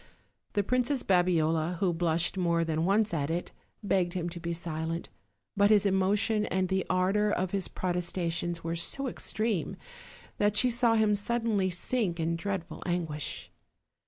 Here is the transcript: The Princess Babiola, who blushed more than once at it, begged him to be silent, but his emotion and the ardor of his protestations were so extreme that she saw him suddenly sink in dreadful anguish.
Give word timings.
The 0.53 0.63
Princess 0.63 1.03
Babiola, 1.03 1.77
who 1.77 1.93
blushed 1.93 2.35
more 2.35 2.63
than 2.63 2.85
once 2.85 3.13
at 3.13 3.29
it, 3.29 3.51
begged 3.83 4.13
him 4.13 4.29
to 4.29 4.39
be 4.39 4.51
silent, 4.51 5.09
but 5.55 5.69
his 5.69 5.85
emotion 5.85 6.47
and 6.47 6.69
the 6.69 6.83
ardor 6.89 7.29
of 7.31 7.51
his 7.51 7.67
protestations 7.67 8.63
were 8.63 8.75
so 8.75 9.05
extreme 9.07 9.77
that 10.39 10.55
she 10.57 10.71
saw 10.71 10.95
him 10.95 11.15
suddenly 11.15 11.69
sink 11.69 12.19
in 12.19 12.35
dreadful 12.35 12.81
anguish. 12.83 13.51